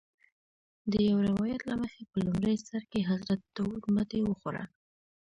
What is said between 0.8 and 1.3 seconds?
د یو